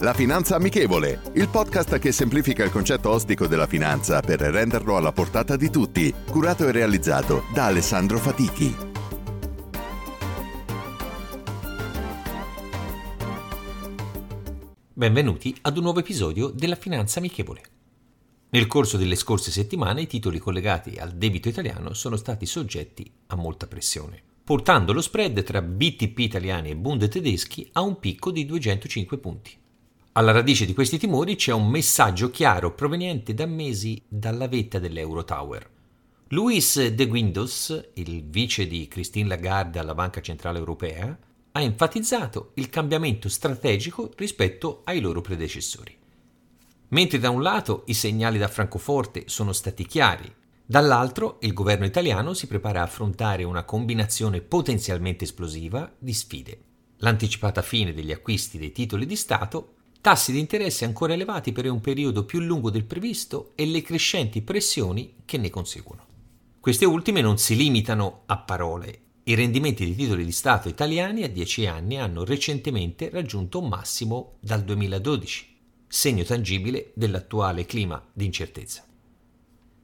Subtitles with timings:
[0.00, 5.10] La Finanza Amichevole, il podcast che semplifica il concetto ostico della finanza per renderlo alla
[5.10, 8.76] portata di tutti, curato e realizzato da Alessandro Fatichi.
[14.92, 17.62] Benvenuti ad un nuovo episodio della Finanza Amichevole.
[18.50, 23.34] Nel corso delle scorse settimane i titoli collegati al debito italiano sono stati soggetti a
[23.34, 28.46] molta pressione, portando lo spread tra BTP italiani e Bund tedeschi a un picco di
[28.46, 29.66] 205 punti.
[30.18, 35.70] Alla radice di questi timori c'è un messaggio chiaro proveniente da mesi dalla vetta dell'Eurotower.
[36.30, 41.16] Luis de Guindos, il vice di Christine Lagarde alla Banca Centrale Europea,
[41.52, 45.96] ha enfatizzato il cambiamento strategico rispetto ai loro predecessori.
[46.88, 50.28] Mentre da un lato i segnali da Francoforte sono stati chiari,
[50.66, 56.62] dall'altro il governo italiano si prepara a affrontare una combinazione potenzialmente esplosiva di sfide.
[56.96, 61.80] L'anticipata fine degli acquisti dei titoli di Stato tassi di interesse ancora elevati per un
[61.80, 66.06] periodo più lungo del previsto e le crescenti pressioni che ne conseguono.
[66.60, 69.00] Queste ultime non si limitano a parole.
[69.24, 74.36] I rendimenti dei titoli di Stato italiani a 10 anni hanno recentemente raggiunto un massimo
[74.40, 75.46] dal 2012,
[75.86, 78.84] segno tangibile dell'attuale clima di incertezza.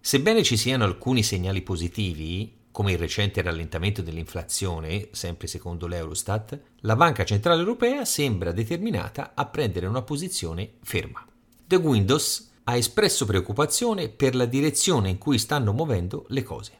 [0.00, 6.96] Sebbene ci siano alcuni segnali positivi, come il recente rallentamento dell'inflazione, sempre secondo l'Eurostat, la
[6.96, 11.24] Banca Centrale Europea sembra determinata a prendere una posizione ferma.
[11.66, 16.78] The Windows ha espresso preoccupazione per la direzione in cui stanno muovendo le cose.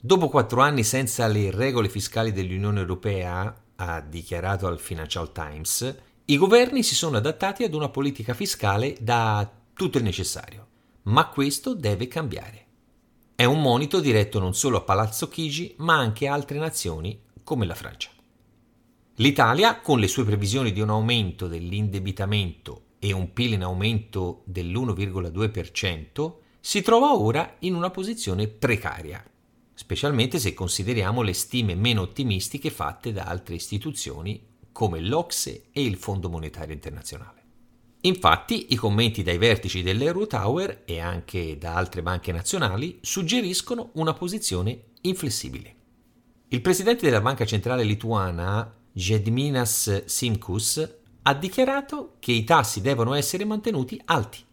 [0.00, 6.36] Dopo quattro anni senza le regole fiscali dell'Unione Europea, ha dichiarato al Financial Times, i
[6.36, 10.66] governi si sono adattati ad una politica fiscale da tutto il necessario,
[11.02, 12.66] ma questo deve cambiare.
[13.42, 17.66] È un monito diretto non solo a Palazzo Chigi, ma anche a altre nazioni come
[17.66, 18.08] la Francia.
[19.16, 26.34] L'Italia, con le sue previsioni di un aumento dell'indebitamento e un PIL in aumento dell'1,2%,
[26.60, 29.28] si trova ora in una posizione precaria,
[29.74, 35.96] specialmente se consideriamo le stime meno ottimistiche fatte da altre istituzioni come l'Ocse e il
[35.96, 37.41] Fondo Monetario Internazionale.
[38.04, 44.86] Infatti, i commenti dai vertici dell'Eurotower e anche da altre banche nazionali suggeriscono una posizione
[45.02, 45.74] inflessibile.
[46.48, 53.44] Il presidente della Banca Centrale Lituana, Gedminas Simkus, ha dichiarato che i tassi devono essere
[53.44, 54.44] mantenuti alti,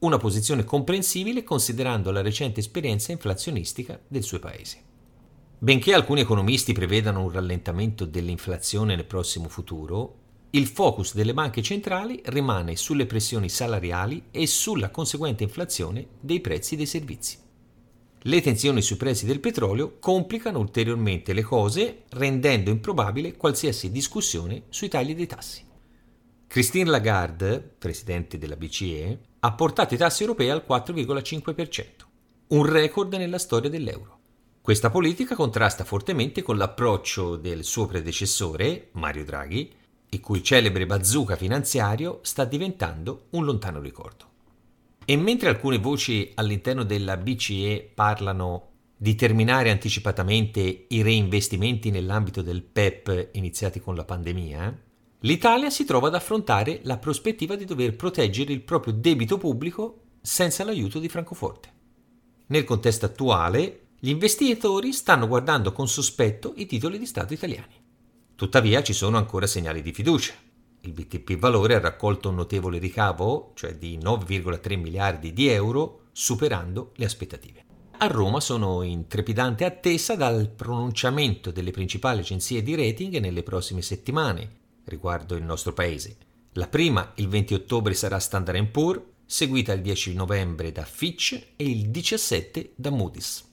[0.00, 4.84] una posizione comprensibile considerando la recente esperienza inflazionistica del suo paese.
[5.58, 12.22] Benché alcuni economisti prevedano un rallentamento dell'inflazione nel prossimo futuro, il focus delle banche centrali
[12.26, 17.38] rimane sulle pressioni salariali e sulla conseguente inflazione dei prezzi dei servizi.
[18.22, 24.88] Le tensioni sui prezzi del petrolio complicano ulteriormente le cose, rendendo improbabile qualsiasi discussione sui
[24.88, 25.64] tagli dei tassi.
[26.46, 31.84] Christine Lagarde, presidente della BCE, ha portato i tassi europei al 4,5%,
[32.48, 34.16] un record nella storia dell'euro.
[34.62, 39.72] Questa politica contrasta fortemente con l'approccio del suo predecessore, Mario Draghi,
[40.10, 44.26] il cui celebre bazooka finanziario sta diventando un lontano ricordo.
[45.04, 52.62] E mentre alcune voci all'interno della BCE parlano di terminare anticipatamente i reinvestimenti nell'ambito del
[52.62, 54.82] PEP iniziati con la pandemia,
[55.20, 60.64] l'Italia si trova ad affrontare la prospettiva di dover proteggere il proprio debito pubblico senza
[60.64, 61.72] l'aiuto di Francoforte.
[62.48, 67.74] Nel contesto attuale, gli investitori stanno guardando con sospetto i titoli di Stato italiani.
[68.38, 70.32] Tuttavia ci sono ancora segnali di fiducia.
[70.82, 76.92] Il BTP Valore ha raccolto un notevole ricavo, cioè di 9,3 miliardi di euro, superando
[76.94, 77.64] le aspettative.
[77.98, 83.82] A Roma sono in trepidante attesa dal pronunciamento delle principali agenzie di rating nelle prossime
[83.82, 84.50] settimane
[84.84, 86.16] riguardo il nostro paese.
[86.52, 91.68] La prima, il 20 ottobre, sarà Standard Poor's, seguita il 10 novembre da Fitch e
[91.68, 93.44] il 17 da Moody's.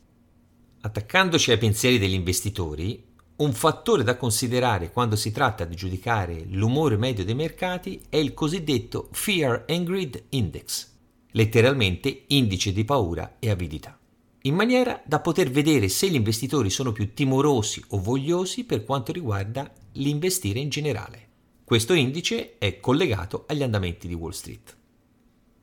[0.82, 6.96] Attaccandoci ai pensieri degli investitori, un fattore da considerare quando si tratta di giudicare l'umore
[6.96, 10.90] medio dei mercati è il cosiddetto Fear and Greed Index,
[11.32, 14.00] letteralmente indice di paura e avidità,
[14.44, 19.12] in maniera da poter vedere se gli investitori sono più timorosi o vogliosi per quanto
[19.12, 21.24] riguarda l'investire in generale.
[21.66, 24.78] Questo indice è collegato agli andamenti di Wall Street.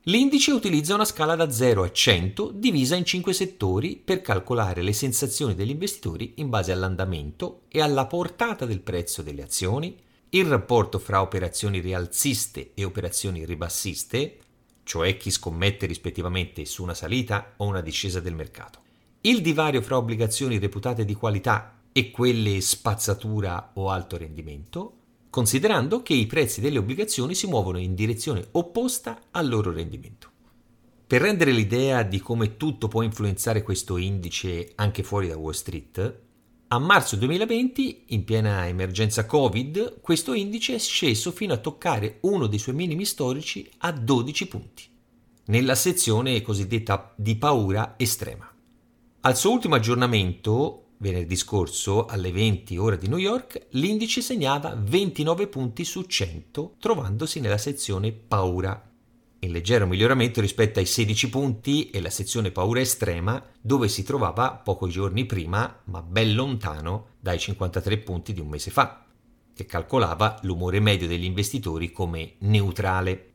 [0.07, 4.93] L'indice utilizza una scala da 0 a 100 divisa in 5 settori per calcolare le
[4.93, 9.97] sensazioni degli investitori in base all'andamento e alla portata del prezzo delle azioni,
[10.31, 14.39] il rapporto fra operazioni rialziste e operazioni ribassiste,
[14.83, 18.81] cioè chi scommette rispettivamente su una salita o una discesa del mercato,
[19.21, 25.02] il divario fra obbligazioni reputate di qualità e quelle spazzatura o alto rendimento,
[25.33, 30.29] considerando che i prezzi delle obbligazioni si muovono in direzione opposta al loro rendimento.
[31.07, 36.21] Per rendere l'idea di come tutto può influenzare questo indice anche fuori da Wall Street,
[36.69, 42.47] a marzo 2020, in piena emergenza Covid, questo indice è sceso fino a toccare uno
[42.47, 44.85] dei suoi minimi storici a 12 punti,
[45.47, 48.55] nella sezione cosiddetta di paura estrema.
[49.23, 55.49] Al suo ultimo aggiornamento, Venerdì scorso, alle 20 ore di New York, l'indice segnava 29
[55.49, 58.89] punti su 100, trovandosi nella sezione paura.
[59.41, 64.53] In leggero miglioramento rispetto ai 16 punti e la sezione paura estrema, dove si trovava
[64.53, 69.05] pochi giorni prima, ma ben lontano dai 53 punti di un mese fa,
[69.53, 73.32] che calcolava l'umore medio degli investitori come neutrale.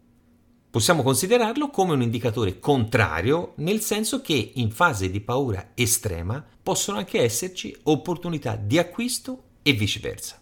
[0.69, 6.97] Possiamo considerarlo come un indicatore contrario, nel senso che in fase di paura estrema possono
[6.97, 10.39] anche esserci opportunità di acquisto e viceversa.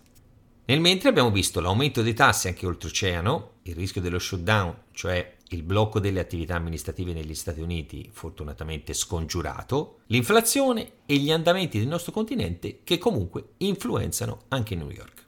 [0.66, 5.62] Nel mentre abbiamo visto l'aumento dei tassi anche oltreoceano, il rischio dello shutdown, cioè il
[5.62, 12.12] blocco delle attività amministrative negli Stati Uniti fortunatamente scongiurato, l'inflazione e gli andamenti del nostro
[12.12, 15.24] continente che comunque influenzano anche New York.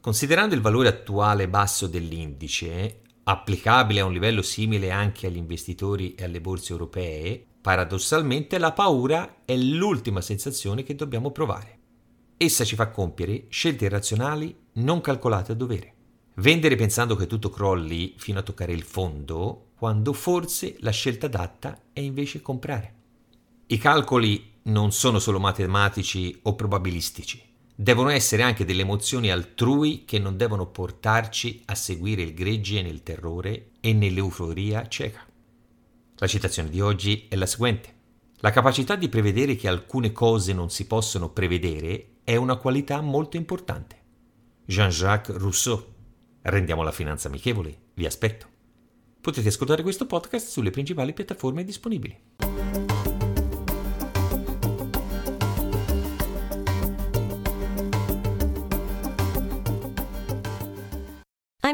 [0.00, 6.24] Considerando il valore attuale basso dell'indice, applicabile a un livello simile anche agli investitori e
[6.24, 11.78] alle borse europee, paradossalmente la paura è l'ultima sensazione che dobbiamo provare.
[12.36, 15.94] Essa ci fa compiere scelte irrazionali non calcolate a dovere.
[16.34, 21.80] Vendere pensando che tutto crolli fino a toccare il fondo, quando forse la scelta adatta
[21.92, 22.94] è invece comprare.
[23.66, 30.18] I calcoli non sono solo matematici o probabilistici devono essere anche delle emozioni altrui che
[30.18, 35.24] non devono portarci a seguire il gregge nel terrore e nell'euforia cieca.
[36.16, 37.94] La citazione di oggi è la seguente.
[38.38, 43.36] La capacità di prevedere che alcune cose non si possono prevedere è una qualità molto
[43.36, 43.96] importante.
[44.64, 45.84] Jean-Jacques Rousseau.
[46.42, 47.76] Rendiamo la finanza amichevole.
[47.94, 48.46] Vi aspetto.
[49.20, 53.15] Potete ascoltare questo podcast sulle principali piattaforme disponibili.